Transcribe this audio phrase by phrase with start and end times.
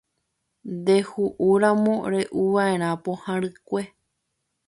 [0.73, 3.81] Ndehu'úramo re'uva'erã pohã rykue.